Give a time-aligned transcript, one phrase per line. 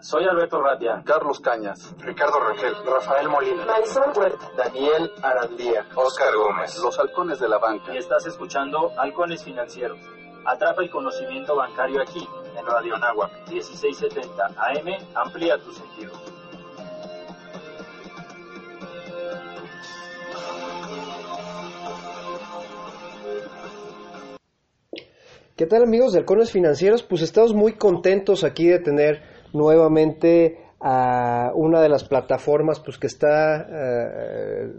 [0.00, 1.02] soy Alberto Ratia.
[1.04, 1.94] Carlos Cañas.
[1.98, 2.74] Ricardo Rangel.
[2.84, 3.64] Rafael Molina.
[3.66, 4.50] Marisol Huerta.
[4.56, 5.86] Daniel Arandía.
[5.94, 6.78] Oscar Gómez.
[6.78, 7.94] Los halcones de la banca.
[7.94, 9.98] Y estás escuchando Halcones Financieros.
[10.44, 12.26] Atrapa el conocimiento bancario aquí,
[12.56, 15.06] en Radio Anáhuac, 1670 AM.
[15.14, 16.18] Amplía tus sentidos.
[25.56, 27.02] ¿Qué tal amigos de Halcones Financieros?
[27.02, 33.06] Pues estamos muy contentos aquí de tener nuevamente a una de las plataformas pues que
[33.06, 34.72] está eh,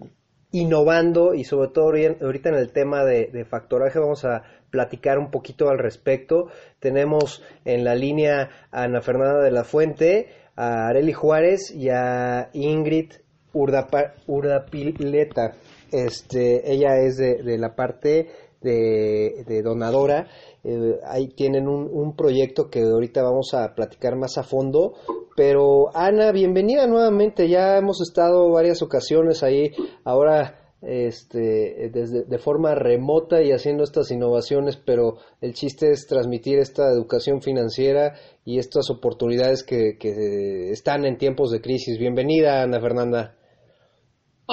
[0.51, 5.29] innovando y sobre todo ahorita en el tema de, de, factoraje vamos a platicar un
[5.31, 6.47] poquito al respecto.
[6.79, 12.49] Tenemos en la línea a Ana Fernanda de la Fuente, a Areli Juárez y a
[12.53, 13.11] Ingrid
[13.53, 15.51] Urdapileta.
[15.91, 18.29] Este, ella es de la parte
[18.61, 20.27] de, donadora
[20.63, 24.93] eh, ahí tienen un, un, proyecto que ahorita vamos a platicar más a fondo.
[25.35, 27.49] Pero Ana, bienvenida nuevamente.
[27.49, 29.71] Ya hemos estado varias ocasiones ahí.
[30.03, 36.57] Ahora este, desde, de forma remota y haciendo estas innovaciones, pero el chiste es transmitir
[36.57, 41.99] esta educación financiera y estas oportunidades que, que están en tiempos de crisis.
[41.99, 43.35] Bienvenida, Ana Fernanda.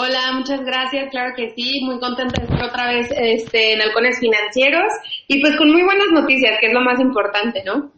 [0.01, 4.21] Hola, muchas gracias, claro que sí, muy contenta de estar otra vez este, en Halcones
[4.21, 4.93] Financieros.
[5.27, 7.91] Y pues con muy buenas noticias, que es lo más importante, ¿no?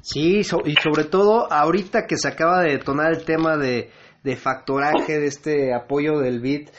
[0.00, 3.90] Sí, so, y sobre todo ahorita que se acaba de detonar el tema de,
[4.24, 6.70] de factoraje, de este apoyo del BID,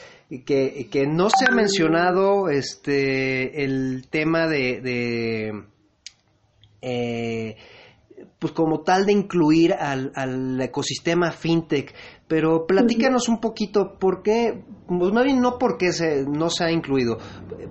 [0.48, 5.64] que, que no se ha mencionado este el tema de, de
[6.82, 7.56] eh,
[8.40, 11.94] pues como tal de incluir al, al ecosistema fintech
[12.28, 16.66] pero platícanos un poquito por qué, pues más bien no por qué se, no se
[16.66, 17.18] ha incluido,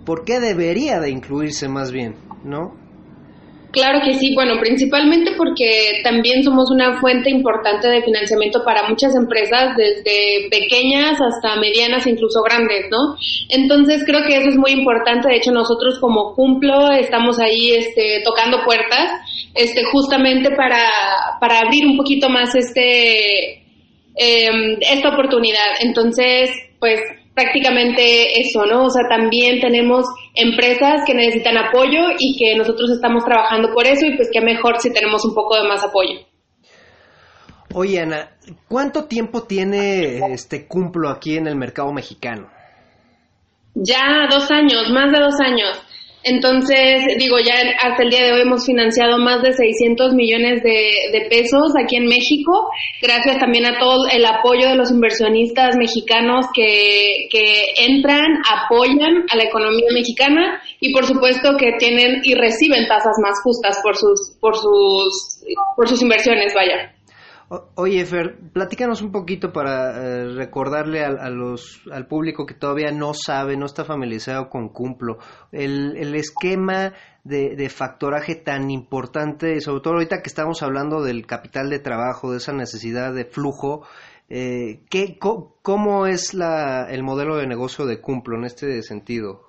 [0.04, 2.86] por qué debería de incluirse más bien, ¿no?
[3.72, 9.14] Claro que sí, bueno, principalmente porque también somos una fuente importante de financiamiento para muchas
[9.14, 13.18] empresas, desde pequeñas hasta medianas e incluso grandes, ¿no?
[13.50, 18.22] Entonces creo que eso es muy importante, de hecho nosotros como Cumplo estamos ahí este,
[18.24, 19.10] tocando puertas,
[19.54, 20.88] este, justamente para,
[21.38, 23.65] para abrir un poquito más este
[24.16, 25.76] eh, esta oportunidad.
[25.80, 27.00] Entonces, pues
[27.34, 28.86] prácticamente eso, ¿no?
[28.86, 34.06] O sea, también tenemos empresas que necesitan apoyo y que nosotros estamos trabajando por eso
[34.06, 36.20] y pues qué mejor si tenemos un poco de más apoyo.
[37.74, 38.30] Oye, Ana,
[38.68, 42.48] ¿cuánto tiempo tiene este Cumplo aquí en el mercado mexicano?
[43.74, 45.85] Ya dos años, más de dos años.
[46.28, 51.24] Entonces, digo, ya hasta el día de hoy hemos financiado más de 600 millones de,
[51.30, 52.68] pesos aquí en México,
[53.00, 59.36] gracias también a todo el apoyo de los inversionistas mexicanos que, que entran, apoyan a
[59.36, 64.36] la economía mexicana y por supuesto que tienen y reciben tasas más justas por sus,
[64.40, 65.44] por sus,
[65.76, 66.95] por sus inversiones, vaya.
[67.48, 72.90] Oye, Fer, platícanos un poquito para eh, recordarle a, a, los, al público que todavía
[72.90, 75.18] no sabe, no está familiarizado con Cumplo,
[75.52, 76.92] el, el esquema
[77.22, 82.32] de, de, factoraje tan importante, sobre todo ahorita que estamos hablando del capital de trabajo,
[82.32, 83.86] de esa necesidad de flujo,
[84.28, 89.42] eh, ¿qué, ¿cómo es la, el modelo de negocio de Cumplo en este sentido?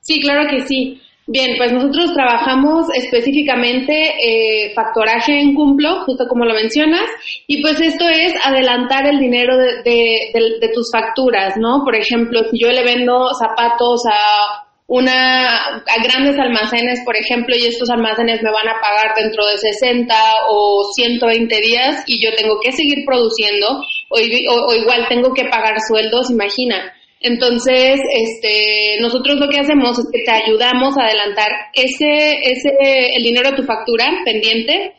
[0.00, 1.00] Sí, claro que sí.
[1.30, 7.04] Bien, pues nosotros trabajamos específicamente eh, factoraje en Cumplo, justo como lo mencionas,
[7.46, 11.84] y pues esto es adelantar el dinero de, de, de, de, tus facturas, ¿no?
[11.84, 17.66] Por ejemplo, si yo le vendo zapatos a una a grandes almacenes, por ejemplo, y
[17.66, 20.14] estos almacenes me van a pagar dentro de 60
[20.48, 25.44] o 120 días y yo tengo que seguir produciendo o, o, o igual tengo que
[25.44, 31.50] pagar sueldos, imagina entonces, este, nosotros lo que hacemos es que te ayudamos a adelantar
[31.74, 32.70] ese, ese,
[33.16, 34.94] el dinero de tu factura pendiente,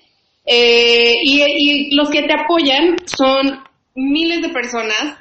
[0.45, 3.63] eh, y, y los que te apoyan son
[3.95, 5.17] miles de personas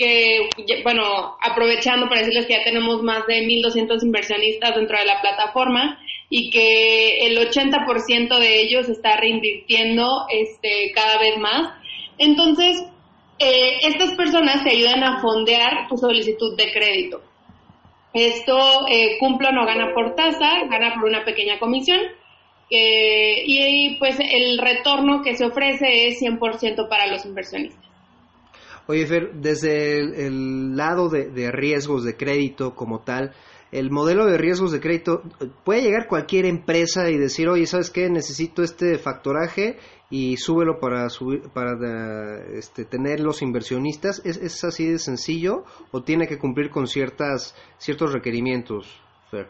[0.00, 0.48] que,
[0.82, 5.98] bueno, aprovechando para decirles que ya tenemos más de 1.200 inversionistas dentro de la plataforma
[6.30, 11.74] y que el 80% de ellos está reinvirtiendo este, cada vez más.
[12.16, 12.82] Entonces,
[13.40, 17.22] eh, estas personas te ayudan a fondear tu solicitud de crédito.
[18.12, 22.00] Esto eh, Cumplo no gana por tasa, gana por una pequeña comisión.
[22.68, 27.82] Eh, y pues el retorno que se ofrece es 100% para los inversionistas.
[28.86, 33.32] Oye, Fer, desde el, lado de, de, riesgos de crédito como tal,
[33.72, 35.22] el modelo de riesgos de crédito
[35.64, 38.10] puede llegar cualquier empresa y decir, oye, ¿sabes qué?
[38.10, 39.78] Necesito este factoraje
[40.10, 41.76] y súbelo para subir para
[42.58, 47.54] este, tener los inversionistas ¿Es, es así de sencillo o tiene que cumplir con ciertas
[47.78, 48.86] ciertos requerimientos
[49.30, 49.48] Fer?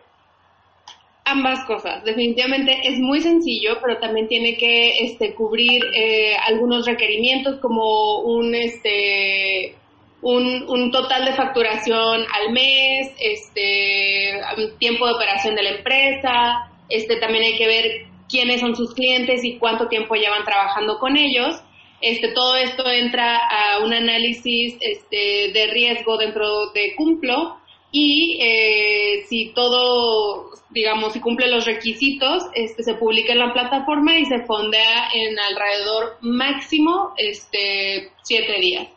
[1.31, 2.05] ambas cosas.
[2.05, 8.55] Definitivamente es muy sencillo, pero también tiene que este, cubrir eh, algunos requerimientos como un,
[8.55, 9.77] este,
[10.23, 14.41] un, un, total de facturación al mes, este,
[14.79, 17.85] tiempo de operación de la empresa, este, también hay que ver
[18.31, 21.57] quiénes son sus clientes y cuánto tiempo llevan trabajando con ellos.
[22.01, 27.59] Este, todo esto entra a un análisis este, de riesgo dentro de Cumplo
[27.93, 34.19] y eh, si todo, digamos, si cumple los requisitos, este, se publica en la plataforma
[34.19, 38.89] y se fondea en alrededor máximo este, siete días.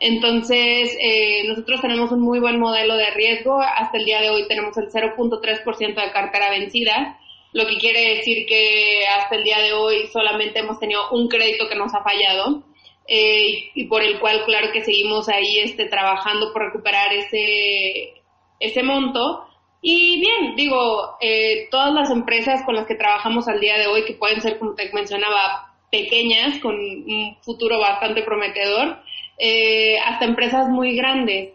[0.00, 3.60] Entonces, eh, nosotros tenemos un muy buen modelo de riesgo.
[3.60, 7.18] Hasta el día de hoy tenemos el 0.3% de cartera vencida,
[7.54, 11.68] lo que quiere decir que hasta el día de hoy solamente hemos tenido un crédito
[11.68, 12.64] que nos ha fallado.
[13.06, 18.14] Eh, y por el cual claro que seguimos ahí este trabajando por recuperar ese
[18.58, 19.46] ese monto.
[19.80, 24.04] Y bien, digo, eh, todas las empresas con las que trabajamos al día de hoy,
[24.04, 28.98] que pueden ser, como te mencionaba, pequeñas, con un futuro bastante prometedor,
[29.38, 31.52] eh, hasta empresas muy grandes.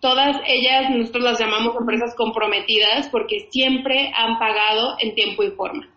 [0.00, 5.88] Todas ellas nosotros las llamamos empresas comprometidas porque siempre han pagado en tiempo y forma.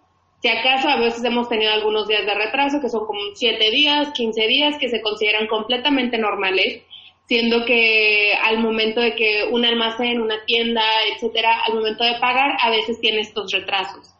[0.41, 4.11] Si acaso a veces hemos tenido algunos días de retraso, que son como 7 días,
[4.13, 6.83] 15 días, que se consideran completamente normales,
[7.27, 10.83] siendo que al momento de que un almacén, una tienda,
[11.13, 14.13] etcétera, al momento de pagar, a veces tiene estos retrasos.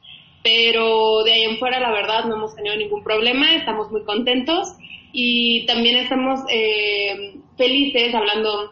[0.44, 4.70] Pero de ahí en fuera, la verdad, no hemos tenido ningún problema, estamos muy contentos
[5.12, 8.72] y también estamos eh, felices hablando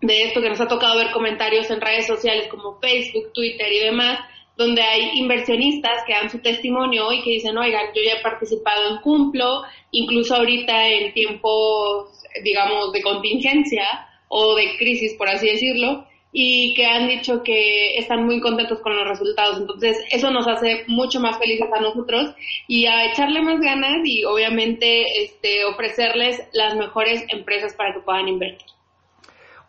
[0.00, 3.78] de esto que nos ha tocado ver comentarios en redes sociales como Facebook, Twitter y
[3.80, 4.18] demás,
[4.56, 8.90] donde hay inversionistas que dan su testimonio y que dicen, oigan, yo ya he participado
[8.90, 12.10] en Cumplo, incluso ahorita en tiempos
[12.42, 13.84] digamos, de contingencia
[14.28, 18.94] o de crisis, por así decirlo, y que han dicho que están muy contentos con
[18.94, 19.58] los resultados.
[19.58, 22.34] Entonces, eso nos hace mucho más felices a nosotros
[22.68, 28.28] y a echarle más ganas y obviamente este, ofrecerles las mejores empresas para que puedan
[28.28, 28.68] invertir.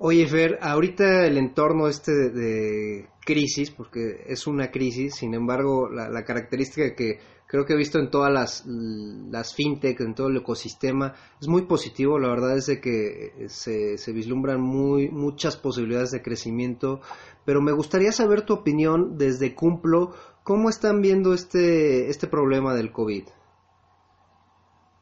[0.04, 6.10] Oye, Fer, ahorita el entorno este de, crisis, porque es una crisis, sin embargo, la,
[6.10, 10.38] la característica que creo que he visto en todas las, las fintech, en todo el
[10.38, 16.10] ecosistema, es muy positivo, la verdad es de que se, se vislumbran muy, muchas posibilidades
[16.10, 17.02] de crecimiento,
[17.46, 22.92] pero me gustaría saber tu opinión desde Cumplo, ¿cómo están viendo este, este problema del
[22.92, 23.26] COVID?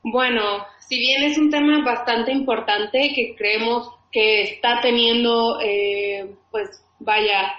[0.04, 0.42] Bueno,
[0.80, 7.54] si bien es un tema bastante importante que creemos que está teniendo, eh, pues vaya,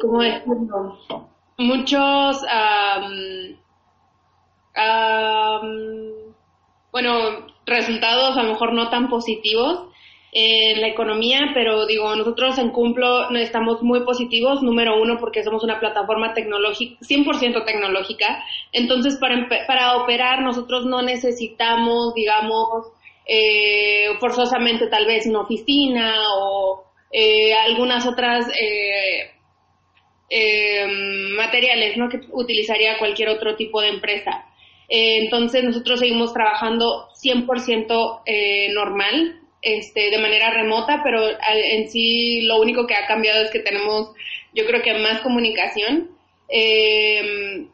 [0.00, 0.98] ¿cómo decirlo?
[1.58, 2.42] Muchos
[6.92, 9.88] bueno, resultados a lo mejor no tan positivos
[10.32, 15.64] en la economía, pero digo, nosotros en Cumplo estamos muy positivos, número uno, porque somos
[15.64, 22.92] una plataforma tecnológica, 100% tecnológica, entonces para, para operar nosotros no necesitamos, digamos,
[23.28, 28.46] eh, forzosamente tal vez una oficina o eh, algunas otras
[30.30, 30.86] eh,
[31.36, 32.08] materiales ¿no?
[32.08, 34.44] que utilizaría cualquier otro tipo de empresa.
[34.88, 42.60] Entonces nosotros seguimos trabajando 100% eh, normal, este, de manera remota, pero en sí lo
[42.60, 44.12] único que ha cambiado es que tenemos,
[44.54, 46.10] yo creo que más comunicación
[46.48, 47.66] eh,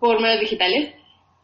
[0.00, 0.94] por medios digitales.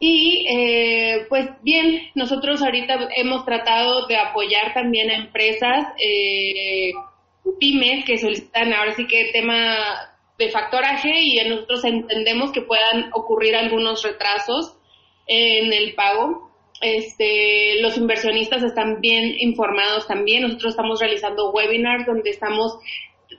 [0.05, 6.91] Y eh, pues bien, nosotros ahorita hemos tratado de apoyar también a empresas, eh,
[7.61, 9.77] pymes que solicitan ahora sí que tema
[10.39, 14.77] de factoraje y nosotros entendemos que puedan ocurrir algunos retrasos
[15.29, 16.51] en el pago.
[16.81, 20.43] Este, los inversionistas están bien informados también.
[20.43, 22.77] Nosotros estamos realizando webinars donde estamos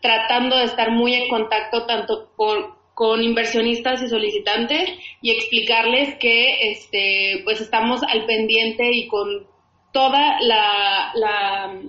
[0.01, 4.89] tratando de estar muy en contacto tanto con, con inversionistas y solicitantes
[5.21, 9.47] y explicarles que este, pues estamos al pendiente y con
[9.91, 11.81] toda la, la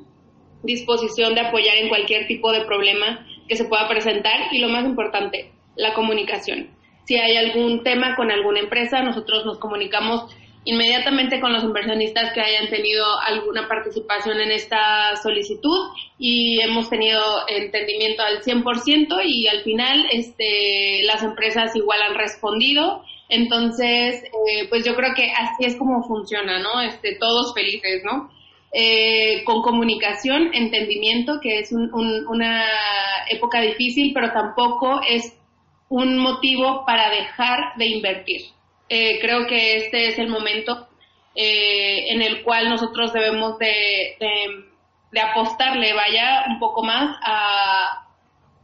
[0.63, 4.85] disposición de apoyar en cualquier tipo de problema que se pueda presentar y lo más
[4.85, 6.71] importante, la comunicación.
[7.07, 10.35] Si hay algún tema con alguna empresa, nosotros nos comunicamos
[10.65, 17.21] inmediatamente con los inversionistas que hayan tenido alguna participación en esta solicitud y hemos tenido
[17.49, 23.05] entendimiento al 100% y al final este, las empresas igual han respondido.
[23.29, 26.81] Entonces, eh, pues yo creo que así es como funciona, ¿no?
[26.81, 28.31] Este, todos felices, ¿no?
[28.73, 32.65] Eh, con comunicación, entendimiento, que es una
[33.31, 35.39] época difícil, pero tampoco es
[35.89, 38.41] un motivo para dejar de invertir.
[38.97, 40.87] Eh, creo que este es el momento
[41.35, 44.17] eh, en el cual nosotros debemos de,
[45.21, 48.07] apostarle, vaya, un poco más a,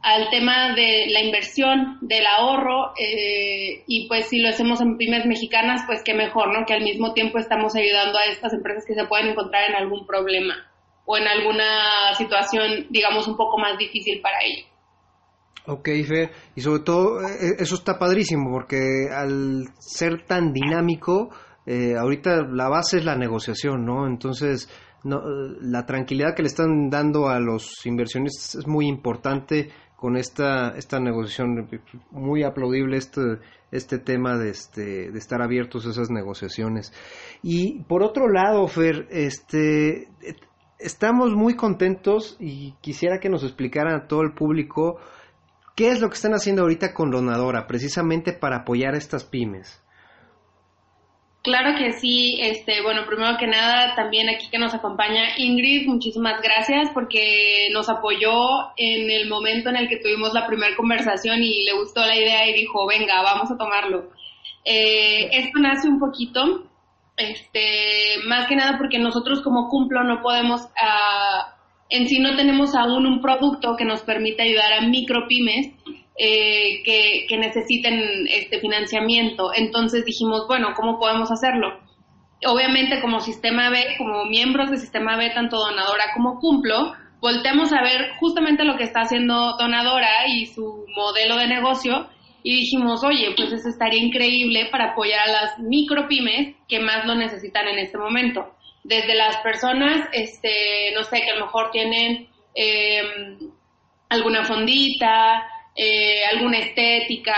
[0.01, 5.25] al tema de la inversión, del ahorro, eh, y pues si lo hacemos en pymes
[5.25, 6.65] mexicanas, pues qué mejor, ¿no?
[6.65, 10.07] Que al mismo tiempo estamos ayudando a estas empresas que se pueden encontrar en algún
[10.07, 10.65] problema
[11.03, 14.70] o en alguna situación, digamos, un poco más difícil para ellos.
[15.67, 21.29] Ok, Fer, y sobre todo eh, eso está padrísimo porque al ser tan dinámico,
[21.67, 24.07] eh, ahorita la base es la negociación, ¿no?
[24.07, 24.69] Entonces,
[25.03, 25.21] no,
[25.61, 30.99] la tranquilidad que le están dando a los inversionistas es muy importante con esta, esta
[30.99, 31.69] negociación.
[32.09, 33.21] Muy aplaudible este,
[33.71, 36.91] este tema de, este, de estar abiertos a esas negociaciones.
[37.43, 40.07] Y por otro lado, Fer, este,
[40.79, 44.97] estamos muy contentos y quisiera que nos explicaran a todo el público
[45.75, 49.81] qué es lo que están haciendo ahorita con Donadora, precisamente para apoyar a estas pymes.
[51.43, 56.39] Claro que sí, este, bueno, primero que nada, también aquí que nos acompaña Ingrid, muchísimas
[56.39, 58.31] gracias porque nos apoyó
[58.77, 62.47] en el momento en el que tuvimos la primera conversación y le gustó la idea
[62.47, 64.11] y dijo, venga, vamos a tomarlo.
[64.63, 66.69] Eh, esto nace un poquito,
[67.17, 71.60] este, más que nada porque nosotros como Cumplo no podemos, uh,
[71.91, 75.73] en sí no tenemos aún un producto que nos permita ayudar a micropymes
[76.17, 79.51] eh, que, necesiten este financiamiento.
[79.53, 81.79] Entonces dijimos, bueno, ¿cómo podemos hacerlo?
[82.47, 87.81] Obviamente como Sistema B, como miembros de Sistema B, tanto Donadora como Cumplo, volteamos a
[87.81, 92.07] ver justamente lo que está haciendo Donadora y su modelo de negocio
[92.41, 97.15] y dijimos, oye, pues eso estaría increíble para apoyar a las micropymes que más lo
[97.15, 98.55] necesitan en este momento.
[98.83, 103.01] Desde las personas, este, no sé, que a lo mejor tienen eh,
[104.09, 105.43] alguna fondita,
[105.75, 107.35] eh, alguna estética,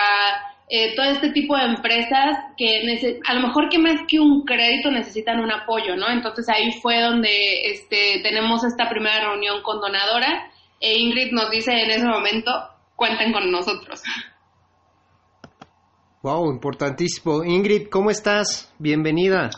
[0.69, 4.89] eh, todo este tipo de empresas que a lo mejor que más que un crédito
[4.89, 6.09] necesitan un apoyo, ¿no?
[6.09, 10.49] Entonces ahí fue donde este, tenemos esta primera reunión con Donadora
[10.83, 12.51] e Ingrid nos dice en ese momento,
[12.95, 14.01] cuenten con nosotros.
[16.21, 17.43] Wow, importantísimo.
[17.43, 18.73] Ingrid, ¿cómo estás?
[18.79, 19.49] Bienvenida.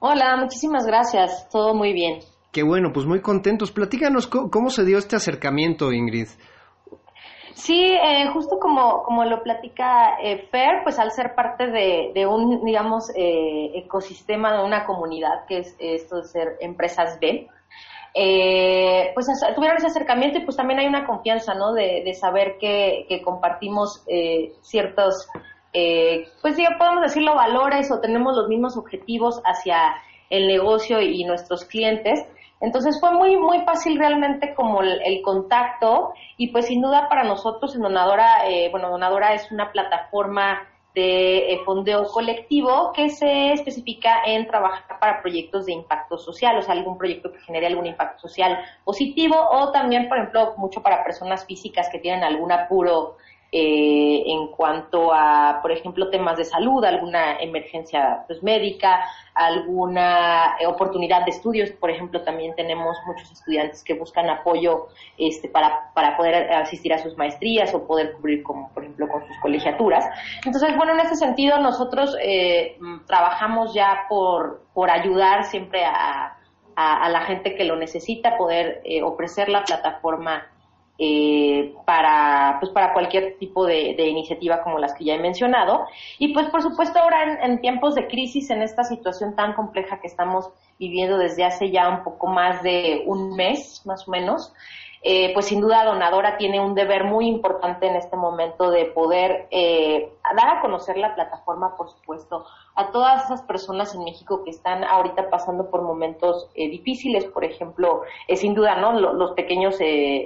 [0.00, 1.48] Hola, muchísimas gracias.
[1.50, 2.20] Todo muy bien.
[2.52, 3.72] Qué bueno, pues muy contentos.
[3.72, 6.28] Platícanos cómo se dio este acercamiento, Ingrid.
[7.58, 12.64] Sí, eh, justo como, como lo platica eh, Fer, pues al ser parte de, un,
[12.64, 17.48] digamos, eh, ecosistema de una comunidad, que es esto de ser empresas B,
[19.12, 19.26] pues
[19.56, 21.72] tuvieron ese acercamiento y pues también hay una confianza, ¿no?
[21.72, 24.04] De, de saber que, que compartimos
[24.62, 25.28] ciertos,
[25.72, 29.94] pues ya podemos decirlo, valores o tenemos los mismos objetivos hacia
[30.30, 32.26] el negocio y nuestros clientes.
[32.60, 37.74] Entonces fue muy, muy fácil realmente como el, contacto y pues sin duda para nosotros
[37.76, 44.22] en Donadora, eh, bueno, Donadora es una plataforma de eh, fondeo colectivo que se especifica
[44.26, 48.26] en trabajar para proyectos de impacto social, o sea, algún proyecto que genere algún impacto
[48.26, 53.16] social positivo o también, por ejemplo, mucho para personas físicas que tienen algún apuro
[53.50, 61.24] eh, en cuanto a, por ejemplo, temas de salud, alguna emergencia pues, médica, alguna oportunidad
[61.24, 61.70] de estudios.
[61.70, 66.98] Por ejemplo, también tenemos muchos estudiantes que buscan apoyo este, para, para poder asistir a
[66.98, 70.04] sus maestrías o poder cubrir, como, por ejemplo, con sus colegiaturas.
[70.44, 72.76] Entonces, bueno, en ese sentido, nosotros eh,
[73.06, 76.38] trabajamos ya por, por ayudar siempre a,
[76.76, 80.46] a, la gente que lo necesita, poder eh, ofrecer la plataforma
[81.00, 85.86] eh, para, pues para cualquier tipo de, iniciativa como las que ya he mencionado.
[86.18, 90.08] Y pues por supuesto ahora en, tiempos de crisis, en esta situación tan compleja que
[90.08, 94.52] estamos viviendo desde hace ya un poco más de un mes, más o menos,
[95.02, 99.46] eh, pues sin duda Donadora tiene un deber muy importante en este momento de poder
[99.50, 104.50] eh, dar a conocer la plataforma, por supuesto, a todas esas personas en México que
[104.50, 108.02] están ahorita pasando por momentos eh, difíciles, por ejemplo,
[108.34, 108.92] sin duda, ¿no?
[108.92, 109.78] Los, pequeños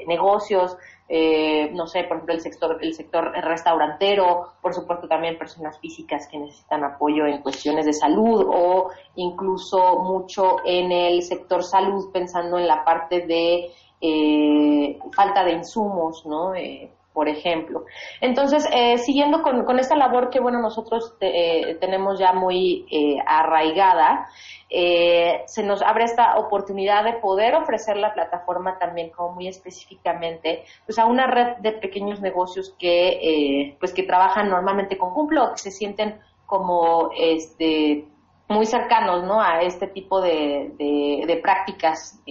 [0.06, 0.76] negocios,
[1.08, 6.38] no sé, por ejemplo, el sector, el sector restaurantero, por supuesto también personas físicas que
[6.38, 12.66] necesitan apoyo en cuestiones de salud o incluso mucho en el sector salud, pensando en
[12.66, 13.70] la parte de
[14.04, 16.56] eh, falta de insumos, ¿no?
[16.56, 17.85] Eh, por ejemplo.
[18.21, 22.87] Entonces, eh, siguiendo con, esta labor que, bueno, nosotros tenemos ya muy
[23.26, 24.28] arraigada,
[24.71, 30.99] se nos abre esta oportunidad de poder ofrecer la plataforma también como muy específicamente, pues
[30.99, 35.71] a una red de pequeños negocios que, pues que trabajan normalmente con Cumplo, que se
[35.71, 38.06] sienten como, este,
[38.49, 39.40] muy cercanos, ¿no?
[39.42, 42.23] A este tipo de, de, de prácticas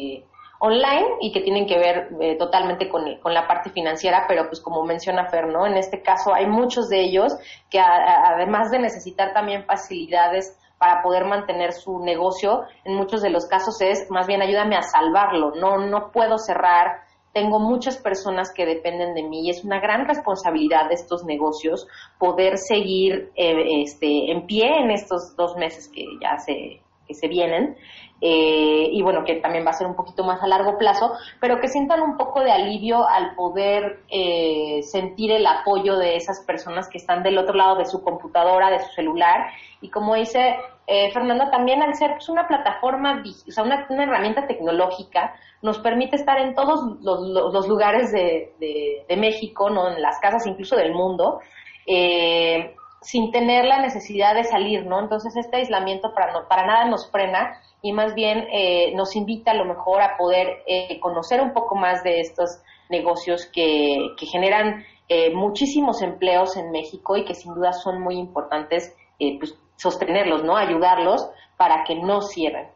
[0.64, 4.84] online y que tienen que ver eh, totalmente con, la parte financiera, pero pues como
[4.84, 5.66] menciona Fer, ¿no?
[5.66, 7.34] En este caso hay muchos de ellos
[7.70, 13.48] que además de necesitar también facilidades para poder mantener su negocio, en muchos de los
[13.48, 17.02] casos es más bien ayúdame a salvarlo, no, no puedo cerrar
[17.34, 21.88] tengo muchas personas que dependen de mí y es una gran responsabilidad de estos negocios
[22.20, 27.28] poder seguir eh, este, en pie en estos dos meses que ya se, que se
[27.28, 27.78] vienen.
[28.24, 31.60] Eh, y bueno, que también va a ser un poquito más a largo plazo, pero
[31.60, 36.88] que sientan un poco de alivio al poder eh, sentir el apoyo de esas personas
[36.88, 39.48] que están del otro lado de su computadora, de su celular.
[39.82, 44.46] Y como dice eh, Fernanda, también al ser pues, una plataforma, o sea, una, herramienta
[44.46, 49.90] tecnológica, nos permite estar en todos los, lugares de, de, México, ¿no?
[49.90, 51.40] en las casas incluso del mundo.
[51.88, 55.00] Eh, sin tener la necesidad de salir, ¿no?
[55.00, 59.52] Entonces este aislamiento para, no, para nada nos frena y más bien eh, nos invita
[59.52, 64.86] a lo mejor a poder eh, conocer un poco más de estos negocios que, generan
[65.10, 70.56] eh, muchísimos empleos en México y que sin duda son muy importantes pues, sostenerlos, ¿no?
[70.56, 71.28] Ayudarlos
[71.58, 72.68] para que no cierren.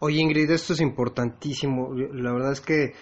[0.00, 1.94] Oye Ingrid, esto es importantísimo.
[1.94, 2.92] La verdad es que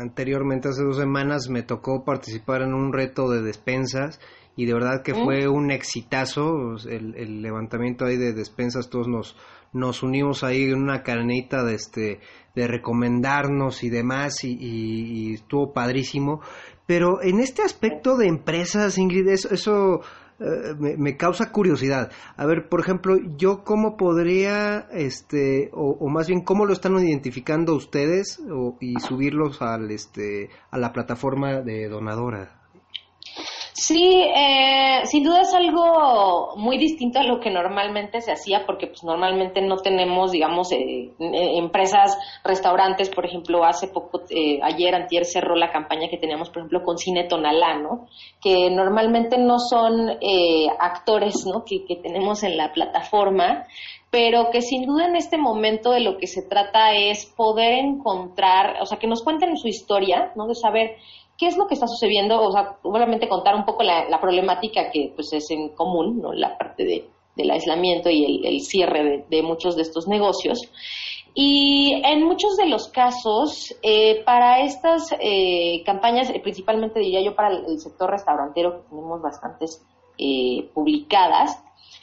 [0.00, 4.20] anteriormente, hace dos semanas, me tocó participar en un reto de despensas
[4.56, 9.36] y de verdad que fue un exitazo el, levantamiento ahí de despensas todos nos
[9.72, 12.20] nos unimos ahí en una cadenita de este
[12.54, 16.42] de recomendarnos y demás y, estuvo padrísimo.
[16.86, 20.02] Pero en este aspecto de empresas Ingrid eso,
[20.42, 22.10] eh, me, causa curiosidad.
[22.36, 27.74] A ver por ejemplo yo cómo podría este o, más bien cómo lo están identificando
[27.74, 28.40] ustedes
[28.80, 32.61] y subirlos al este a la plataforma de donadora
[33.74, 38.86] Sí, eh, sin duda es algo muy distinto a lo que normalmente se hacía, porque
[38.86, 44.22] pues normalmente no tenemos, digamos, eh, eh, empresas, restaurantes, por ejemplo, hace poco,
[44.62, 48.08] ayer, antier cerró la campaña que teníamos, por ejemplo, con Cine Tonalá, ¿no?
[48.42, 50.18] Que normalmente no son
[50.78, 51.64] actores, ¿no?
[51.64, 53.66] Que, que tenemos en la plataforma,
[54.10, 58.76] pero que sin duda en este momento de lo que se trata es poder encontrar,
[58.82, 60.46] o sea, que nos cuenten su historia, ¿no?
[60.46, 60.96] De saber
[61.42, 65.12] qué es lo que está sucediendo, o sea, obviamente contar un poco la, problemática que
[65.12, 66.32] pues es en común, ¿no?
[66.32, 70.60] La parte de, del aislamiento y el, cierre de, muchos de estos negocios.
[71.34, 77.34] Y en muchos de los casos, eh, para estas eh, campañas, eh, principalmente diría yo
[77.34, 79.84] para el, sector restaurantero, que tenemos bastantes
[80.74, 81.60] publicadas,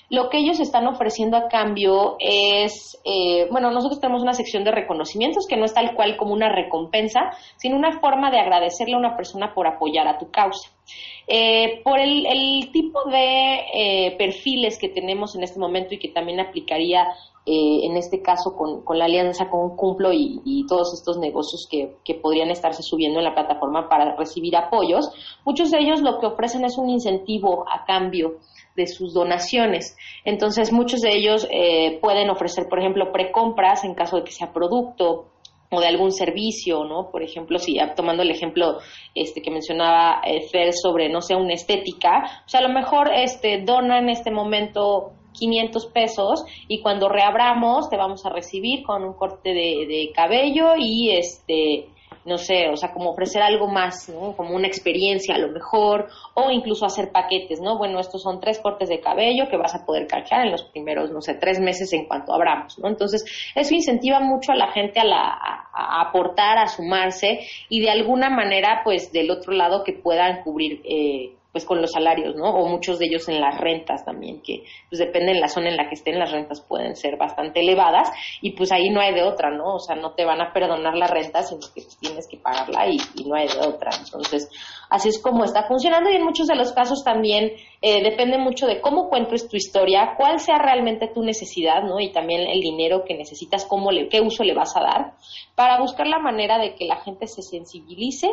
[0.10, 4.72] lo que ellos están ofreciendo a cambio es, eh, bueno, nosotros tenemos una sección de
[4.72, 9.00] reconocimientos que no es tal cual como una recompensa, sino una forma de agradecerle a
[9.00, 10.70] una persona por apoyar a tu causa.
[11.28, 16.40] Eh, por el, tipo de eh, perfiles que tenemos en este momento y que también
[16.40, 17.08] aplicaría
[17.52, 22.52] en este caso con, la alianza con Cumplo y, todos estos negocios que, que, podrían
[22.52, 25.10] estarse subiendo en la plataforma para recibir apoyos,
[25.46, 28.38] muchos de ellos lo que ofrecen es un incentivo a cambio
[28.76, 29.98] de sus donaciones.
[30.26, 34.54] Entonces, muchos de ellos eh, pueden ofrecer, por ejemplo, precompras en caso de que sea
[34.54, 35.28] producto
[35.72, 37.12] o de algún servicio, ¿no?
[37.12, 38.80] Por ejemplo, si tomando el ejemplo
[39.14, 43.12] este que mencionaba eh, Fer sobre, no sé, una estética, o sea, a lo mejor
[43.14, 49.04] este dona en este momento 500 pesos y cuando reabramos te vamos a recibir con
[49.04, 51.88] un corte de, de cabello y este
[52.26, 54.36] no sé, o sea, como ofrecer algo más, ¿no?
[54.36, 57.78] Como una experiencia a lo mejor, o incluso hacer paquetes, ¿no?
[57.78, 61.12] Bueno, estos son tres cortes de cabello que vas a poder cachar en los primeros,
[61.12, 62.88] no sé, tres meses en cuanto abramos, ¿no?
[62.88, 65.40] Entonces, eso incentiva mucho a la gente a, la,
[65.74, 67.40] a, aportar, a sumarse
[67.70, 71.92] y de alguna manera, pues, del otro lado que puedan cubrir eh, pues con los
[71.92, 72.52] salarios, ¿no?
[72.52, 75.76] O muchos de ellos en las rentas también, que pues depende de la zona en
[75.76, 78.10] la que estén, las rentas pueden ser bastante elevadas
[78.42, 79.76] y pues ahí no hay de otra, ¿no?
[79.76, 82.98] O sea, no te van a perdonar la renta, sino que tienes que pagarla y,
[83.26, 83.92] no hay de otra.
[84.00, 84.50] Entonces,
[84.90, 88.66] así es como está funcionando y en muchos de los casos también eh, depende mucho
[88.66, 92.00] de cómo cuentes tu historia, cuál sea realmente tu necesidad, ¿no?
[92.00, 95.14] Y también el dinero que necesitas, cómo le, qué uso le vas a dar,
[95.56, 98.30] para buscar la manera de que la gente se sensibilice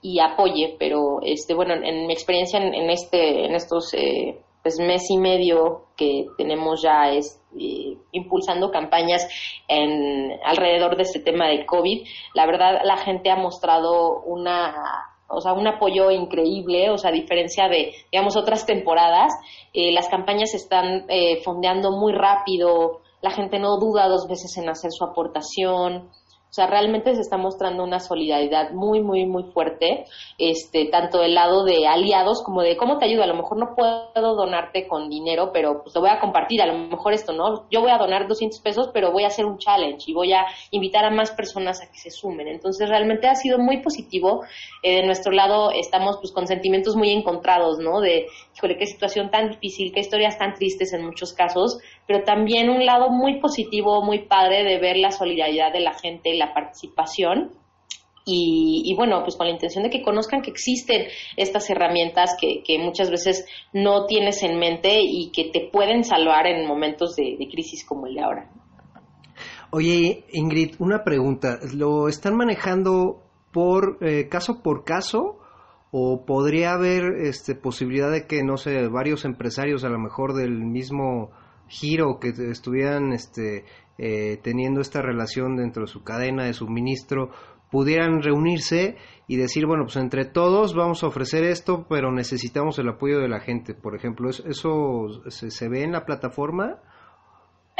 [0.00, 5.10] y apoye, pero este bueno, en, mi experiencia en, este en estos eh, pues mes
[5.10, 9.26] y medio que tenemos ya es eh, impulsando campañas
[9.66, 14.74] en alrededor de este tema de COVID, la verdad la gente ha mostrado una
[15.28, 19.32] o sea, un apoyo increíble, o sea, a diferencia de, digamos, otras temporadas,
[19.74, 24.70] eh, las campañas están eh, fondeando muy rápido, la gente no duda dos veces en
[24.70, 26.08] hacer su aportación,
[26.50, 30.06] o sea, realmente se está mostrando una solidaridad muy, muy, muy fuerte,
[30.38, 33.24] este, tanto del lado de aliados como de cómo te ayuda.
[33.24, 36.62] A lo mejor no puedo donarte con dinero, pero pues lo voy a compartir.
[36.62, 37.68] A lo mejor esto, ¿no?
[37.70, 40.46] Yo voy a donar 200 pesos, pero voy a hacer un challenge y voy a
[40.70, 42.48] invitar a más personas a que se sumen.
[42.48, 44.42] Entonces, realmente ha sido muy positivo.
[44.82, 48.00] Eh, de nuestro lado estamos pues con sentimientos muy encontrados, ¿no?
[48.00, 51.78] De, híjole, qué situación tan difícil, qué historias tan tristes en muchos casos,
[52.08, 56.30] pero también un lado muy positivo, muy padre de ver la solidaridad de la gente
[56.30, 57.52] y la participación
[58.30, 61.06] y, bueno, pues con la intención de que conozcan que existen
[61.38, 66.66] estas herramientas que, muchas veces no tienes en mente y que te pueden salvar en
[66.66, 68.50] momentos de, crisis como el de ahora.
[69.70, 71.58] Oye, Ingrid, una pregunta.
[71.74, 75.38] ¿Lo están manejando por eh, caso por caso
[75.90, 80.52] o podría haber este, posibilidad de que, no sé, varios empresarios a lo mejor del
[80.52, 81.30] mismo
[81.68, 83.64] giro que estuvieran este,
[83.98, 87.30] eh, teniendo esta relación dentro de su cadena de suministro
[87.70, 92.88] pudieran reunirse y decir, bueno, pues entre todos vamos a ofrecer esto, pero necesitamos el
[92.88, 94.30] apoyo de la gente, por ejemplo.
[94.30, 96.80] ¿Eso se, ve en la plataforma?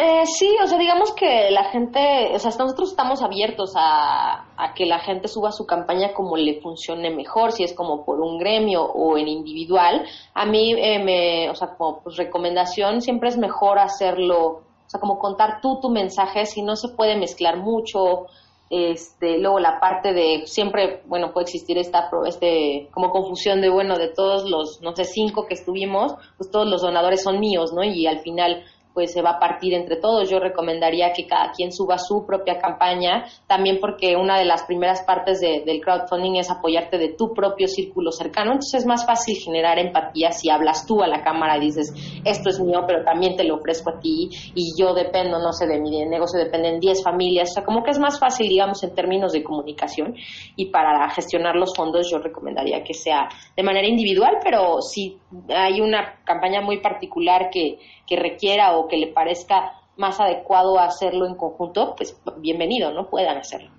[0.01, 4.45] Eh, sí, o sea, digamos que la gente, o sea, nosotros estamos abiertos a,
[4.77, 8.39] que la gente suba su campaña como le funcione mejor, si es como por un
[8.39, 10.07] gremio o en individual.
[10.35, 15.01] A mí, eh, me, o sea, como pues, recomendación, siempre es mejor hacerlo, o sea,
[15.01, 18.27] como contar tú tu mensaje, si no se puede mezclar mucho,
[18.71, 23.99] este, luego la parte de siempre, bueno, puede existir esta, este, como confusión de, bueno,
[23.99, 27.83] de todos los, no sé, cinco que estuvimos, pues todos los donadores son míos, ¿no?
[27.83, 28.63] Y al final
[28.99, 30.29] pues se va a partir entre todos.
[30.29, 35.03] Yo recomendaría que cada quien suba su propia campaña, también porque una de las primeras
[35.03, 39.79] partes del crowdfunding es apoyarte de tu propio círculo cercano, entonces es más fácil generar
[39.79, 43.45] empatía si hablas tú a la cámara y dices, esto es mío, pero también te
[43.45, 47.51] lo ofrezco a ti y yo dependo, no sé, de mi negocio dependen 10 familias,
[47.51, 50.17] o sea, como que es más fácil, digamos, en términos de comunicación
[50.57, 55.19] y para gestionar los fondos yo recomendaría que sea de manera individual, pero si
[55.55, 61.27] hay una campaña muy particular que, que requiera o que le parezca más adecuado hacerlo
[61.27, 63.09] en conjunto, pues bienvenido, ¿no?
[63.09, 63.71] Puedan hacerlo.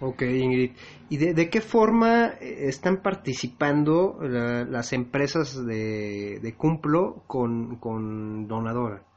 [0.00, 0.72] Ok, Ingrid.
[1.10, 9.07] ¿Y de, qué forma eh, están participando las empresas de, Cumplo con Donadora?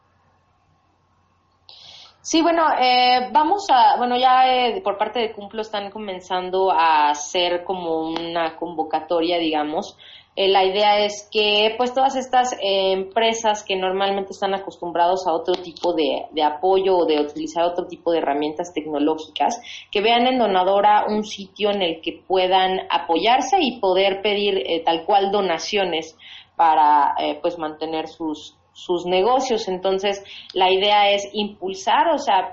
[2.21, 7.09] Sí, bueno, eh, vamos a, bueno, ya eh, por parte de Cumplo están comenzando a
[7.09, 9.97] hacer como una convocatoria, digamos,
[10.33, 15.33] eh, la idea es que pues todas estas eh, empresas que normalmente están acostumbrados a
[15.33, 20.39] otro tipo de, apoyo o de utilizar otro tipo de herramientas tecnológicas, que vean en
[20.39, 26.17] Donadora un sitio en el que puedan apoyarse y poder pedir eh, tal cual donaciones
[26.55, 29.67] para pues mantener sus, sus negocios.
[29.67, 32.49] Entonces, la idea es impulsar, o sea,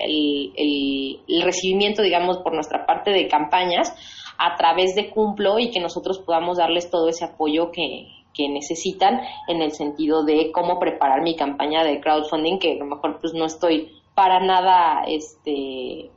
[0.00, 3.94] el, el, recibimiento, digamos, por nuestra parte de campañas
[4.38, 8.14] a través de Cumplo y que nosotros podamos darles todo ese apoyo que,
[8.50, 13.18] necesitan en el sentido de cómo preparar mi campaña de crowdfunding, que a lo mejor
[13.20, 16.12] pues no estoy para nada este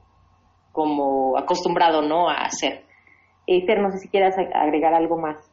[0.71, 2.29] como acostumbrado ¿no?
[2.29, 2.85] a hacer.
[3.47, 5.50] Esther, no sé si quieras agregar algo más.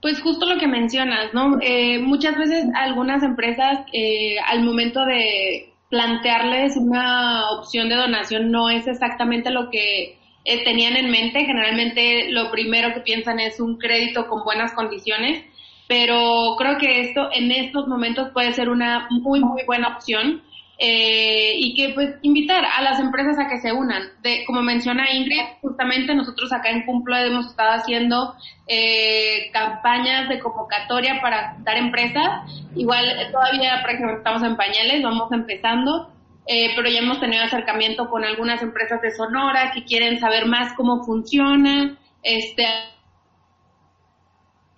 [0.00, 1.58] Pues justo lo que mencionas, ¿no?
[1.60, 8.70] Eh, muchas veces algunas empresas eh, al momento de plantearles una opción de donación no
[8.70, 11.44] es exactamente lo que eh, tenían en mente.
[11.44, 15.44] Generalmente lo primero que piensan es un crédito con buenas condiciones,
[15.86, 20.42] pero creo que esto en estos momentos puede ser una muy, muy buena opción.
[20.82, 24.02] Eh, y que pues invitar a las empresas a que se unan.
[24.22, 28.34] De, como menciona Ingrid, justamente nosotros acá en Cumplo hemos estado haciendo
[28.66, 32.50] eh, campañas de convocatoria para dar empresas.
[32.74, 36.14] Igual todavía prácticamente estamos en pañales, vamos empezando,
[36.46, 40.72] eh, pero ya hemos tenido acercamiento con algunas empresas de Sonora que quieren saber más
[40.78, 42.64] cómo funciona, este,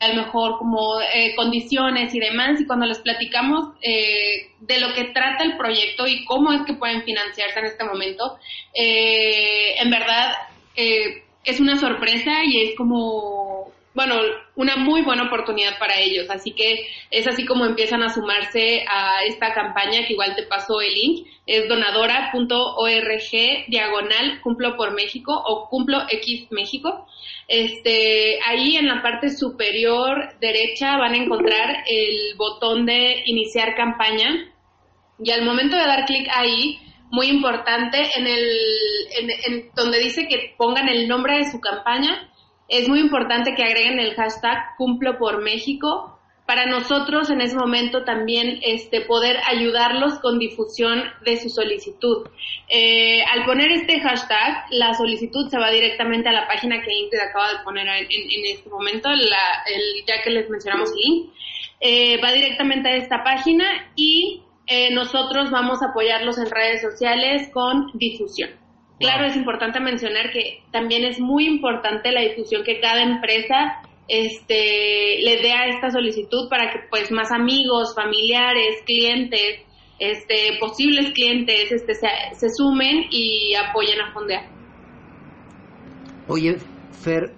[0.02, 4.92] a lo mejor como eh, condiciones y demás, y cuando les platicamos eh, de lo
[4.94, 8.36] que trata el proyecto y cómo es que pueden financiarse en este momento,
[8.74, 10.34] en verdad
[11.44, 14.16] es una sorpresa y es como bueno,
[14.56, 16.30] una muy buena oportunidad para ellos.
[16.30, 20.80] Así que es así como empiezan a sumarse a esta campaña que igual te pasó
[20.80, 21.26] el link.
[21.46, 23.30] Es donadora.org
[23.68, 27.06] diagonal cumplo por México o cumplo X México.
[27.48, 34.52] Este, ahí en la parte superior derecha van a encontrar el botón de iniciar campaña
[35.22, 36.78] y al momento de dar clic ahí,
[37.10, 38.48] muy importante, en el,
[39.46, 42.31] en donde dice que pongan el nombre de su campaña,
[42.72, 45.18] es muy importante que agreguen el hashtag cumplo
[46.46, 52.26] para nosotros en ese momento también este, poder ayudarlos con difusión de su solicitud.
[52.70, 57.20] Eh, al poner este hashtag, la solicitud se va directamente a la página que Ingrid
[57.20, 58.06] acaba de poner en,
[58.46, 59.10] este momento,
[60.06, 61.30] ya que les mencionamos el link.
[61.78, 67.50] Eh, va directamente a esta página y eh, nosotros vamos a apoyarlos en redes sociales
[67.52, 68.61] con difusión.
[69.02, 75.20] Claro, es importante mencionar que también es muy importante la difusión que cada empresa este,
[75.22, 79.60] le dé a esta solicitud para que pues más amigos, familiares, clientes
[80.02, 84.48] este, posibles clientes este, se, se sumen y apoyen a Fondear.
[86.26, 86.56] Oye,
[87.04, 87.32] Fer,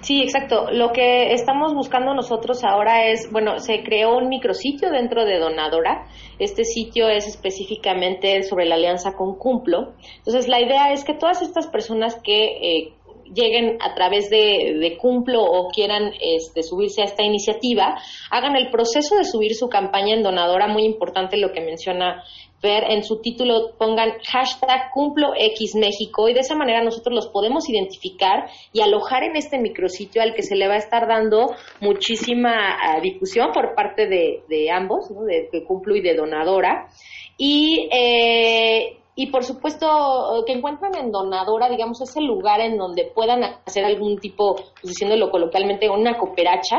[0.00, 0.70] Sí, exacto.
[0.70, 6.06] Lo que estamos buscando nosotros ahora es, bueno, se creó un micrositio dentro de Donadora.
[6.38, 9.94] Este sitio es específicamente sobre la alianza con Cumplo.
[10.18, 12.92] Entonces, la idea es que todas estas personas que eh,
[13.34, 17.96] lleguen a través de, Cumplo o quieran este, subirse a esta iniciativa,
[18.30, 22.24] hagan el proceso de subir su campaña en donadora, muy importante lo que menciona
[22.62, 27.28] ver en su título pongan hashtag cumplo X México y de esa manera nosotros los
[27.28, 31.54] podemos identificar y alojar en este micrositio al que se le va a estar dando
[31.80, 36.88] muchísima ah, difusión por parte de, ambos, de, de, Cumplo y de Donadora.
[37.36, 43.42] Y eh, y por supuesto que encuentren en Donadora, digamos, ese lugar en donde puedan
[43.66, 46.76] hacer algún tipo, pues, diciéndolo coloquialmente, una cooperacha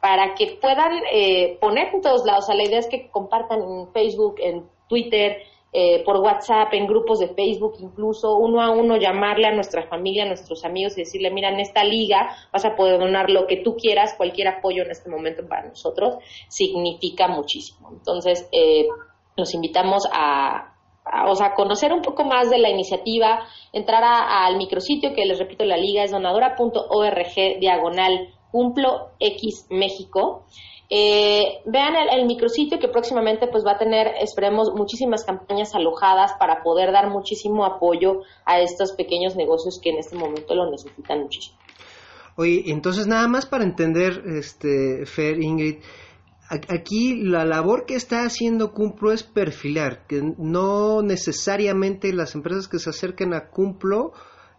[0.00, 2.44] para que puedan eh, poner en todos lados.
[2.44, 5.42] O sea, la idea es que compartan en Facebook, en Twitter,
[5.76, 10.22] eh, por WhatsApp, en grupos de Facebook, incluso uno a uno llamarle a nuestra familia,
[10.22, 13.56] a nuestros amigos y decirle, mira, en esta liga vas a poder donar lo que
[13.56, 16.18] tú quieras, cualquier apoyo en este momento para nosotros
[16.48, 17.90] significa muchísimo.
[17.90, 18.86] Entonces, eh,
[19.36, 20.76] los invitamos a,
[21.26, 23.40] o sea, conocer un poco más de la iniciativa,
[23.72, 30.44] entrar al micrositio que les repito, la liga es donadora.org diagonal cumplo X México.
[30.90, 36.62] Eh, vean el, micrositio que próximamente pues va a tener, esperemos, muchísimas campañas alojadas para
[36.62, 41.58] poder dar muchísimo apoyo a estos pequeños negocios que en este momento lo necesitan muchísimo.
[42.36, 45.76] Oye, entonces nada más para entender, este, Fer, Ingrid,
[46.50, 52.78] aquí la labor que está haciendo Cumplo es perfilar, que no necesariamente las empresas que
[52.78, 54.12] se acerquen a Cumplo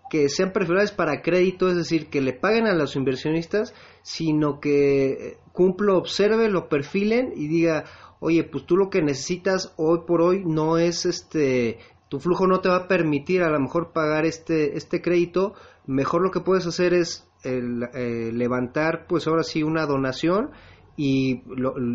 [0.09, 5.37] que sean perfiladas para crédito, es decir, que le paguen a los inversionistas, sino que
[5.51, 7.85] Cumplo observe, lo perfilen y diga,
[8.19, 12.59] oye, pues tú lo que necesitas hoy por hoy no es este, tu flujo no
[12.61, 15.53] te va a permitir a lo mejor pagar este, este crédito,
[15.85, 20.51] mejor lo que puedes hacer es el, eh, levantar pues ahora sí una donación
[20.97, 21.43] y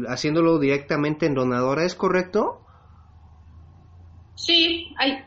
[0.09, 2.61] haciéndolo directamente en donadora, ¿es correcto?
[4.35, 5.25] Sí, hay,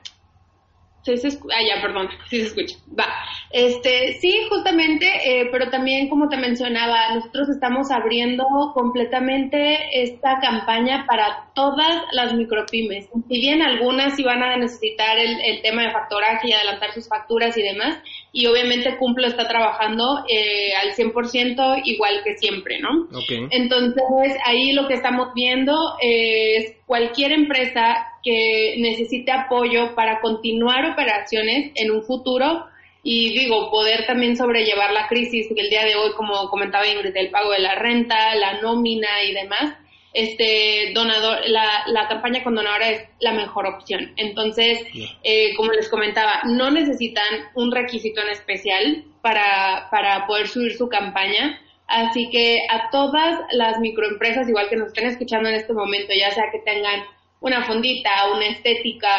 [1.04, 2.78] Sí, se ah, ya, perdón, sí se escucha.
[2.98, 3.06] Va.
[3.52, 11.06] Este, sí, justamente, eh, pero también, como te mencionaba, nosotros estamos abriendo completamente esta campaña
[11.06, 13.10] para todas las micropymes.
[13.28, 17.08] Si bien algunas sí van a necesitar el, el tema de factoraje y adelantar sus
[17.08, 18.00] facturas y demás,
[18.32, 23.08] y obviamente Cumplo está trabajando eh, al 100% igual que siempre, ¿no?
[23.52, 31.72] Entonces, ahí lo que estamos viendo es cualquier empresa que necesite apoyo para continuar operaciones
[31.76, 32.66] en un futuro
[33.04, 37.16] y digo, poder también sobrellevar la crisis que el día de hoy, como comentaba Ingrid,
[37.16, 39.76] el pago de la renta, la nómina y demás,
[40.14, 44.14] este donador, la, la campaña con donadora es la mejor opción.
[44.16, 44.80] Entonces,
[45.24, 50.88] eh, como les comentaba, no necesitan un requisito en especial para, para poder subir su
[50.88, 51.60] campaña.
[51.88, 56.32] Así que a todas las microempresas, igual que nos estén escuchando en este momento, ya
[56.32, 57.04] sea que tengan
[57.44, 59.10] una fondita, una estética,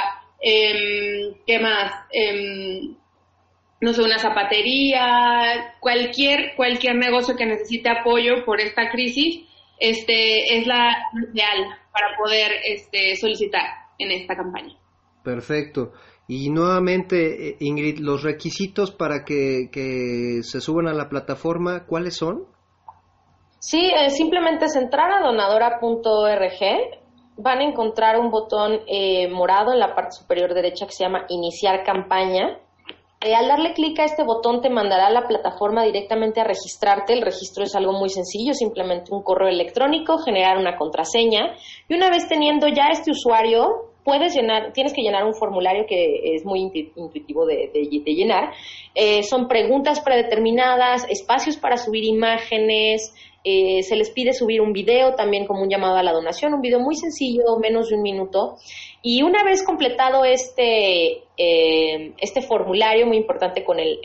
[0.41, 1.93] eh, ¿qué más?
[2.11, 2.97] Em,
[3.81, 9.45] no sé, una zapatería, cualquier, cualquier negocio que necesite apoyo por esta crisis,
[9.79, 10.97] este, es la
[11.33, 13.67] ideal para poder este, solicitar
[13.99, 14.75] en esta campaña.
[15.23, 15.93] Perfecto.
[16.27, 22.17] Y nuevamente, eh, Ingrid, los requisitos para que, que se suban a la plataforma, ¿cuáles
[22.17, 22.47] son?
[23.59, 27.04] Sí, eh, simplemente es entrar a donadora.org,
[27.37, 31.27] van a encontrar un botón eh, morado en la parte superior derecha que se llama
[31.29, 32.59] Iniciar campaña.
[33.21, 37.15] Eh, al darle clic a este botón te mandará a la plataforma directamente a registrarte.
[37.15, 41.55] El registro es algo muy sencillo, simplemente un correo electrónico, generar una contraseña
[41.89, 46.35] y una vez teniendo ya este usuario, puedes llenar, tienes que llenar un formulario que
[46.35, 47.71] es muy intuitivo de,
[48.05, 48.53] llenar.
[48.95, 53.15] Eh, son preguntas predeterminadas, espacios para subir imágenes,
[53.47, 56.63] eh, se les pide subir un video también como un llamado a la donación, un
[56.63, 58.57] video muy sencillo, menos de un minuto.
[59.03, 63.99] Y una vez completado este, eh, este formulario, muy importante con el,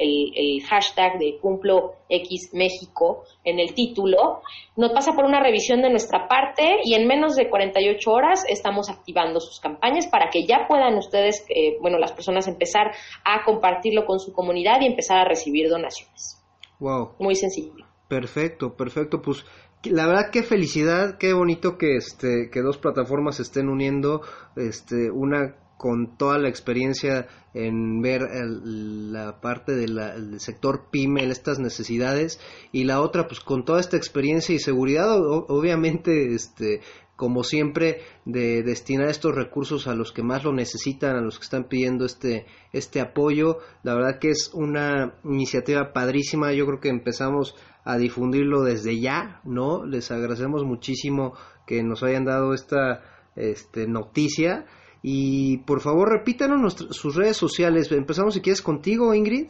[0.68, 4.42] hashtag de Cumplo X México en el título,
[4.76, 8.90] nos pasa por una revisión de nuestra parte y en menos de 48 horas estamos
[8.90, 12.92] activando sus campañas para que ya puedan ustedes, eh, bueno, las personas empezar
[13.24, 16.44] a compartirlo con su comunidad y empezar a recibir donaciones.
[16.80, 17.12] Wow.
[17.20, 17.86] Muy sencillo.
[18.10, 19.22] Perfecto, perfecto.
[19.22, 19.46] Pues
[19.84, 24.22] la verdad qué felicidad, qué bonito que este que dos plataformas se estén uniendo,
[24.58, 32.42] este una con toda la experiencia en ver la parte del sector pyme, estas necesidades,
[32.74, 36.82] y la otra pues con toda esta experiencia y seguridad, obviamente este
[37.20, 41.44] como siempre, de destinar estos recursos a los que más lo necesitan, a los que
[41.44, 43.58] están pidiendo este, este apoyo.
[43.84, 46.54] La verdad que es una iniciativa padrísima.
[46.54, 49.86] Yo creo que empezamos a difundirlo desde ya, ¿no?
[49.86, 51.34] Les agradecemos muchísimo
[51.66, 53.02] que nos hayan dado esta
[53.36, 54.66] este, noticia.
[55.02, 57.92] Y por favor, repítanos sus redes sociales.
[57.92, 59.50] Empezamos si quieres contigo, Ingrid.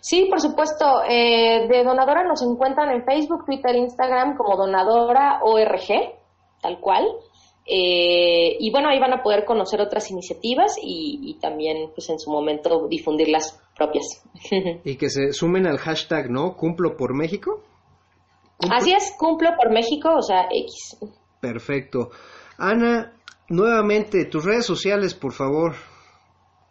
[0.00, 1.02] Sí, por supuesto.
[1.08, 6.14] Eh, de Donadora nos encuentran en Facebook, Twitter, Instagram como Donadora ORG,
[6.62, 7.04] tal cual.
[7.66, 12.30] Eh, y bueno, ahí van a poder conocer otras iniciativas y, también, pues en su
[12.30, 14.22] momento, difundir las propias.
[14.84, 16.56] y que se sumen al hashtag, ¿no?
[16.56, 17.62] Cumplo por México.
[18.70, 20.96] Así es, cumplo por México, o sea, X.
[21.40, 22.10] Perfecto.
[22.56, 23.12] Ana,
[23.48, 25.74] nuevamente, tus redes sociales, por favor.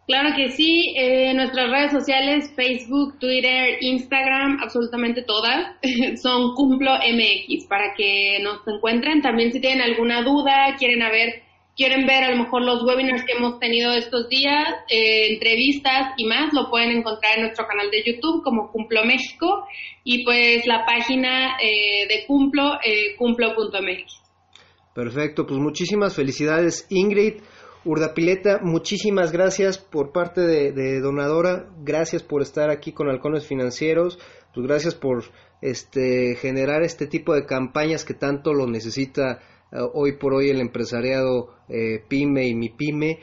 [0.07, 5.75] Claro que sí, eh, nuestras redes sociales, Facebook, Twitter, Instagram, absolutamente todas,
[6.21, 9.21] son Cumplo MX para que nos encuentren.
[9.23, 11.41] También si tienen alguna duda, quieren ver,
[11.75, 16.25] quieren ver a lo mejor los webinars que hemos tenido estos días, eh, entrevistas y
[16.25, 19.65] más, lo pueden encontrar en nuestro canal de YouTube como Cumplo México
[20.03, 22.77] y pues la página eh, de Cumplo,
[23.17, 24.21] cumplo.mx.
[24.93, 27.41] Perfecto, pues muchísimas felicidades Ingrid.
[27.85, 34.17] Urdapileta, muchísimas gracias por parte de, Donadora, gracias por estar aquí con Halcones Financieros,
[34.55, 35.23] pues gracias por
[35.61, 39.39] este generar este tipo de campañas que tanto lo necesita
[39.71, 43.19] eh, hoy por hoy el empresariado eh, pyme y mi pyme.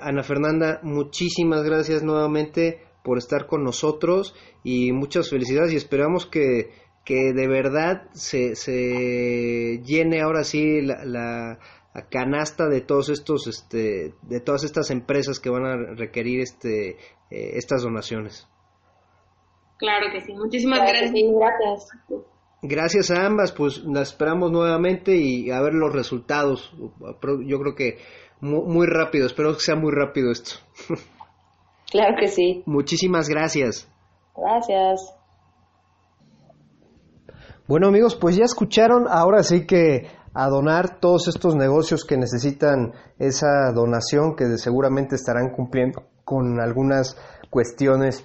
[0.00, 4.34] Ana Fernanda, muchísimas gracias nuevamente por estar con nosotros
[4.64, 5.72] y muchas felicidades.
[5.72, 6.70] Y esperamos que,
[7.04, 11.58] que de verdad se, se llene ahora sí la
[12.02, 16.90] canasta de todos estos este de todas estas empresas que van a requerir este
[17.30, 18.48] eh, estas donaciones.
[19.78, 20.32] Claro que sí.
[20.34, 21.12] Muchísimas gracias.
[21.12, 21.88] gracias.
[22.62, 26.72] Gracias a ambas pues las esperamos nuevamente y a ver los resultados.
[27.46, 27.98] Yo creo que
[28.40, 30.56] muy, muy rápido espero que sea muy rápido esto.
[31.88, 32.64] Claro que sí.
[32.66, 33.88] Muchísimas gracias.
[34.36, 35.14] Gracias.
[37.68, 40.06] Bueno amigos, pues ya escucharon, ahora sí que
[40.38, 47.16] a donar todos estos negocios que necesitan esa donación, que seguramente estarán cumpliendo con algunas
[47.48, 48.22] cuestiones,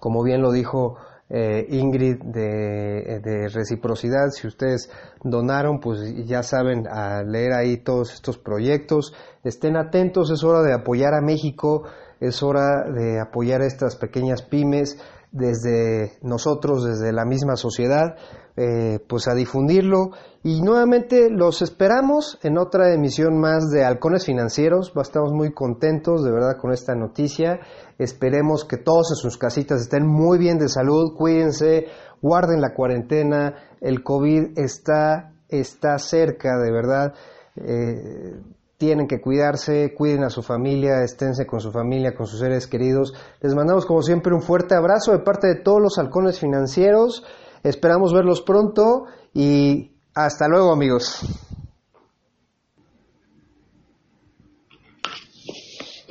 [0.00, 0.96] como bien lo dijo
[1.28, 4.30] eh, Ingrid, de, de, reciprocidad.
[4.30, 4.88] Si ustedes
[5.22, 9.12] donaron, pues ya saben a leer ahí todos estos proyectos.
[9.44, 11.82] Estén atentos, es hora de apoyar a México,
[12.18, 14.98] es hora de apoyar a estas pequeñas pymes
[15.32, 18.16] desde nosotros, desde la misma sociedad,
[18.56, 20.10] eh, pues a difundirlo.
[20.42, 24.92] Y nuevamente los esperamos en otra emisión más de Halcones Financieros.
[25.00, 27.60] Estamos muy contentos de verdad con esta noticia.
[27.98, 31.86] Esperemos que todos en sus casitas estén muy bien de salud, cuídense,
[32.22, 33.54] guarden la cuarentena.
[33.80, 37.14] El COVID está, está cerca, de verdad.
[37.56, 38.40] Eh,
[38.78, 43.14] tienen que cuidarse, cuiden a su familia, esténse con su familia, con sus seres queridos.
[43.40, 47.24] Les mandamos como siempre un fuerte abrazo de parte de todos los halcones financieros.
[47.62, 51.20] Esperamos verlos pronto y hasta luego amigos.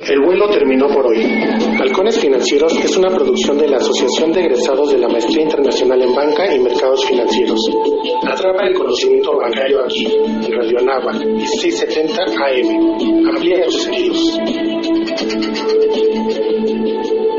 [0.08, 1.20] El vuelo terminó por hoy.
[1.80, 6.14] Halcones Financieros es una producción de la Asociación de Egresados de la Maestría Internacional en
[6.14, 7.58] Banca y Mercados Financieros.
[8.24, 13.28] Atrapa el conocimiento bancario aquí, en Radio Nava, 670 AM.
[13.28, 14.95] Amplía tus sentidos.